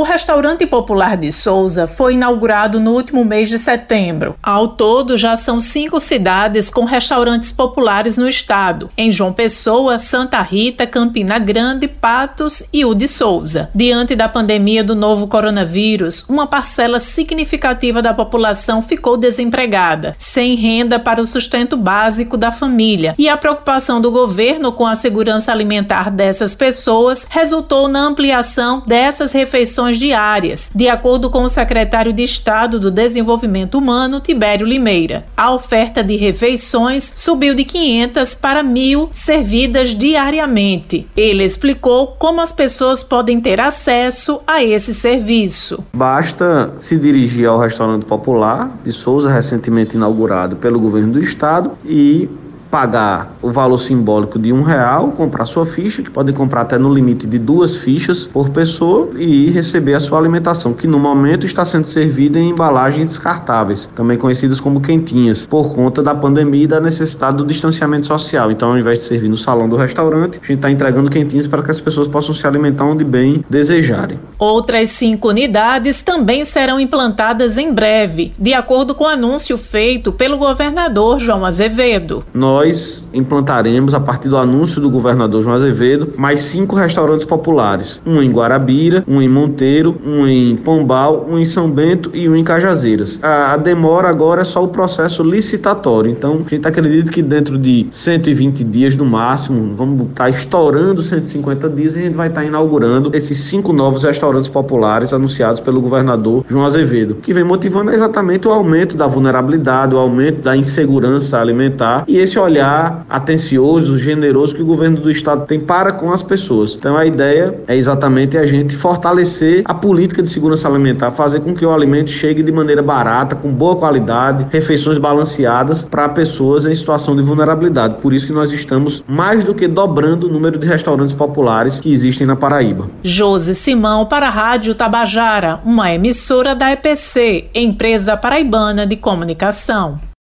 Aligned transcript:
O 0.00 0.02
restaurante 0.02 0.66
popular 0.66 1.14
de 1.14 1.30
Souza 1.30 1.86
foi 1.86 2.14
inaugurado 2.14 2.80
no 2.80 2.92
último 2.92 3.22
mês 3.22 3.50
de 3.50 3.58
setembro. 3.58 4.34
Ao 4.42 4.66
todo, 4.66 5.18
já 5.18 5.36
são 5.36 5.60
cinco 5.60 6.00
cidades 6.00 6.70
com 6.70 6.86
restaurantes 6.86 7.52
populares 7.52 8.16
no 8.16 8.26
estado: 8.26 8.90
em 8.96 9.12
João 9.12 9.30
Pessoa, 9.30 9.98
Santa 9.98 10.40
Rita, 10.40 10.86
Campina 10.86 11.38
Grande, 11.38 11.86
Patos 11.86 12.62
e 12.72 12.82
o 12.82 12.94
de 12.94 13.06
Souza. 13.06 13.68
Diante 13.74 14.16
da 14.16 14.26
pandemia 14.26 14.82
do 14.82 14.94
novo 14.94 15.28
coronavírus, 15.28 16.24
uma 16.30 16.46
parcela 16.46 16.98
significativa 16.98 18.00
da 18.00 18.14
população 18.14 18.80
ficou 18.80 19.18
desempregada, 19.18 20.14
sem 20.16 20.54
renda 20.54 20.98
para 20.98 21.20
o 21.20 21.26
sustento 21.26 21.76
básico 21.76 22.38
da 22.38 22.50
família, 22.50 23.14
e 23.18 23.28
a 23.28 23.36
preocupação 23.36 24.00
do 24.00 24.10
governo 24.10 24.72
com 24.72 24.86
a 24.86 24.96
segurança 24.96 25.52
alimentar 25.52 26.10
dessas 26.10 26.54
pessoas 26.54 27.26
resultou 27.28 27.86
na 27.86 28.00
ampliação 28.00 28.82
dessas 28.86 29.32
refeições 29.32 29.89
refeições 29.90 29.98
diárias, 29.98 30.70
de 30.74 30.88
acordo 30.88 31.30
com 31.30 31.42
o 31.42 31.48
secretário 31.48 32.12
de 32.12 32.22
Estado 32.22 32.78
do 32.78 32.90
Desenvolvimento 32.90 33.76
Humano, 33.76 34.20
Tibério 34.20 34.66
Limeira. 34.66 35.24
A 35.36 35.52
oferta 35.52 36.02
de 36.02 36.16
refeições 36.16 37.12
subiu 37.14 37.54
de 37.54 37.64
500 37.64 38.34
para 38.34 38.62
1.000 38.62 39.08
servidas 39.12 39.94
diariamente. 39.94 41.06
Ele 41.16 41.44
explicou 41.44 42.08
como 42.18 42.40
as 42.40 42.52
pessoas 42.52 43.02
podem 43.02 43.40
ter 43.40 43.60
acesso 43.60 44.40
a 44.46 44.62
esse 44.62 44.94
serviço. 44.94 45.84
Basta 45.92 46.72
se 46.78 46.96
dirigir 46.96 47.46
ao 47.46 47.58
restaurante 47.58 48.04
popular 48.04 48.78
de 48.84 48.92
Souza, 48.92 49.30
recentemente 49.30 49.96
inaugurado 49.96 50.56
pelo 50.56 50.78
governo 50.78 51.14
do 51.14 51.20
estado, 51.20 51.72
e 51.84 52.28
pagar 52.70 53.34
o 53.42 53.50
valor 53.50 53.78
simbólico 53.78 54.38
de 54.38 54.52
um 54.52 54.62
real, 54.62 55.08
comprar 55.12 55.44
sua 55.44 55.66
ficha, 55.66 56.02
que 56.02 56.10
podem 56.10 56.34
comprar 56.34 56.62
até 56.62 56.78
no 56.78 56.92
limite 56.92 57.26
de 57.26 57.38
duas 57.38 57.76
fichas 57.76 58.26
por 58.26 58.50
pessoa 58.50 59.10
e 59.16 59.50
receber 59.50 59.94
a 59.94 60.00
sua 60.00 60.18
alimentação, 60.18 60.72
que 60.72 60.86
no 60.86 60.98
momento 60.98 61.44
está 61.44 61.64
sendo 61.64 61.86
servida 61.86 62.38
em 62.38 62.50
embalagens 62.50 63.08
descartáveis, 63.08 63.90
também 63.94 64.16
conhecidas 64.16 64.60
como 64.60 64.80
quentinhas, 64.80 65.46
por 65.46 65.74
conta 65.74 66.02
da 66.02 66.14
pandemia 66.14 66.64
e 66.64 66.66
da 66.66 66.80
necessidade 66.80 67.38
do 67.38 67.44
distanciamento 67.44 68.06
social. 68.06 68.50
Então, 68.50 68.70
ao 68.70 68.78
invés 68.78 69.00
de 69.00 69.04
servir 69.06 69.28
no 69.28 69.36
salão 69.36 69.68
do 69.68 69.76
restaurante, 69.76 70.40
a 70.42 70.46
gente 70.46 70.56
está 70.56 70.70
entregando 70.70 71.10
quentinhas 71.10 71.48
para 71.48 71.62
que 71.62 71.70
as 71.70 71.80
pessoas 71.80 72.06
possam 72.06 72.34
se 72.34 72.46
alimentar 72.46 72.84
onde 72.84 73.04
bem 73.04 73.44
desejarem. 73.50 74.18
Outras 74.38 74.90
cinco 74.90 75.28
unidades 75.28 76.02
também 76.02 76.44
serão 76.44 76.78
implantadas 76.78 77.58
em 77.58 77.72
breve, 77.72 78.32
de 78.38 78.54
acordo 78.54 78.94
com 78.94 79.04
o 79.04 79.08
anúncio 79.08 79.58
feito 79.58 80.12
pelo 80.12 80.38
governador 80.38 81.18
João 81.18 81.44
Azevedo. 81.44 82.22
Nós 82.32 82.59
nós 82.60 83.08
implantaremos, 83.12 83.94
a 83.94 84.00
partir 84.00 84.28
do 84.28 84.36
anúncio 84.36 84.80
do 84.80 84.90
governador 84.90 85.42
João 85.42 85.56
Azevedo, 85.56 86.12
mais 86.16 86.40
cinco 86.40 86.76
restaurantes 86.76 87.24
populares: 87.24 88.00
um 88.04 88.22
em 88.22 88.30
Guarabira, 88.30 89.02
um 89.08 89.22
em 89.22 89.28
Monteiro, 89.28 89.96
um 90.04 90.26
em 90.26 90.56
Pombal, 90.56 91.26
um 91.28 91.38
em 91.38 91.44
São 91.44 91.70
Bento 91.70 92.10
e 92.12 92.28
um 92.28 92.36
em 92.36 92.44
Cajazeiras. 92.44 93.18
A, 93.22 93.54
a 93.54 93.56
demora 93.56 94.08
agora 94.08 94.42
é 94.42 94.44
só 94.44 94.62
o 94.62 94.68
processo 94.68 95.22
licitatório, 95.22 96.10
então 96.10 96.42
a 96.46 96.50
gente 96.50 96.66
acredita 96.66 97.10
que 97.10 97.22
dentro 97.22 97.58
de 97.58 97.86
120 97.90 98.62
dias 98.64 98.94
no 98.94 99.06
máximo, 99.06 99.72
vamos 99.72 100.08
estar 100.08 100.28
estourando 100.28 101.02
150 101.02 101.68
dias 101.70 101.96
e 101.96 102.00
a 102.00 102.02
gente 102.02 102.16
vai 102.16 102.28
estar 102.28 102.44
inaugurando 102.44 103.10
esses 103.14 103.38
cinco 103.38 103.72
novos 103.72 104.04
restaurantes 104.04 104.50
populares 104.50 105.12
anunciados 105.12 105.60
pelo 105.60 105.80
governador 105.80 106.44
João 106.48 106.66
Azevedo, 106.66 107.16
que 107.16 107.32
vem 107.32 107.44
motivando 107.44 107.90
exatamente 107.90 108.46
o 108.46 108.50
aumento 108.50 108.96
da 108.96 109.06
vulnerabilidade, 109.06 109.94
o 109.94 109.98
aumento 109.98 110.42
da 110.42 110.56
insegurança 110.56 111.38
alimentar. 111.38 112.04
E 112.06 112.18
esse 112.18 112.38
olhar 112.50 113.06
atencioso, 113.08 113.96
generoso 113.96 114.54
que 114.54 114.62
o 114.62 114.66
governo 114.66 115.00
do 115.00 115.10
estado 115.10 115.46
tem 115.46 115.60
para 115.60 115.92
com 115.92 116.12
as 116.12 116.22
pessoas. 116.22 116.74
Então 116.74 116.96
a 116.96 117.06
ideia 117.06 117.54
é 117.66 117.76
exatamente 117.76 118.36
a 118.36 118.44
gente 118.44 118.76
fortalecer 118.76 119.62
a 119.64 119.72
política 119.72 120.22
de 120.22 120.28
segurança 120.28 120.68
alimentar, 120.68 121.10
fazer 121.12 121.40
com 121.40 121.54
que 121.54 121.64
o 121.64 121.72
alimento 121.72 122.10
chegue 122.10 122.42
de 122.42 122.52
maneira 122.52 122.82
barata, 122.82 123.36
com 123.36 123.50
boa 123.50 123.76
qualidade, 123.76 124.46
refeições 124.50 124.98
balanceadas 124.98 125.84
para 125.84 126.08
pessoas 126.08 126.66
em 126.66 126.74
situação 126.74 127.16
de 127.16 127.22
vulnerabilidade. 127.22 127.96
Por 128.02 128.12
isso 128.12 128.26
que 128.26 128.32
nós 128.32 128.52
estamos 128.52 129.02
mais 129.06 129.44
do 129.44 129.54
que 129.54 129.68
dobrando 129.68 130.26
o 130.26 130.32
número 130.32 130.58
de 130.58 130.66
restaurantes 130.66 131.14
populares 131.14 131.80
que 131.80 131.92
existem 131.92 132.26
na 132.26 132.36
Paraíba. 132.36 132.88
Josi 133.02 133.54
Simão 133.54 134.06
para 134.06 134.26
a 134.26 134.30
Rádio 134.30 134.74
Tabajara, 134.74 135.60
uma 135.64 135.92
emissora 135.92 136.54
da 136.54 136.72
EPC, 136.72 137.46
empresa 137.54 138.16
paraibana 138.16 138.86
de 138.86 138.96
comunicação. 138.96 140.09